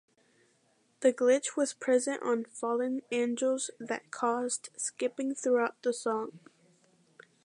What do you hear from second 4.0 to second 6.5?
caused skipping throughout the song.